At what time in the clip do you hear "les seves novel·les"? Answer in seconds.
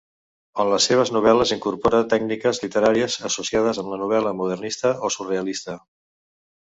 0.69-1.51